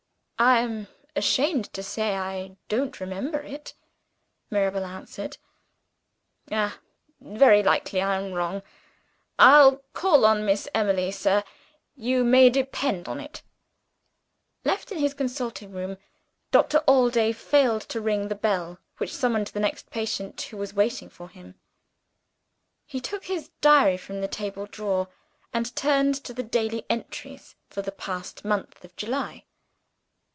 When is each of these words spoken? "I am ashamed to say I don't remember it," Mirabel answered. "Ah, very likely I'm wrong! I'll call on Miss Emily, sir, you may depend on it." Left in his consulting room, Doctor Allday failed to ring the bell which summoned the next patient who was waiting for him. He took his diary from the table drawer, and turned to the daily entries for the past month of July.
"I 0.43 0.57
am 0.61 0.87
ashamed 1.15 1.71
to 1.73 1.83
say 1.83 2.15
I 2.17 2.57
don't 2.67 2.99
remember 2.99 3.41
it," 3.41 3.75
Mirabel 4.49 4.85
answered. 4.85 5.37
"Ah, 6.51 6.79
very 7.19 7.61
likely 7.61 8.01
I'm 8.01 8.33
wrong! 8.33 8.63
I'll 9.37 9.83
call 9.93 10.25
on 10.25 10.43
Miss 10.43 10.67
Emily, 10.73 11.11
sir, 11.11 11.43
you 11.95 12.23
may 12.23 12.49
depend 12.49 13.07
on 13.07 13.19
it." 13.19 13.43
Left 14.65 14.91
in 14.91 14.97
his 14.97 15.13
consulting 15.13 15.73
room, 15.73 15.97
Doctor 16.49 16.79
Allday 16.87 17.33
failed 17.33 17.83
to 17.89 18.01
ring 18.01 18.27
the 18.27 18.33
bell 18.33 18.79
which 18.97 19.13
summoned 19.13 19.45
the 19.49 19.59
next 19.59 19.91
patient 19.91 20.41
who 20.41 20.57
was 20.57 20.73
waiting 20.73 21.11
for 21.11 21.29
him. 21.29 21.53
He 22.87 22.99
took 22.99 23.25
his 23.25 23.51
diary 23.61 23.95
from 23.97 24.21
the 24.21 24.27
table 24.27 24.65
drawer, 24.65 25.07
and 25.53 25.75
turned 25.75 26.15
to 26.23 26.33
the 26.33 26.41
daily 26.41 26.83
entries 26.89 27.55
for 27.69 27.83
the 27.83 27.91
past 27.91 28.43
month 28.43 28.83
of 28.83 28.95
July. 28.95 29.45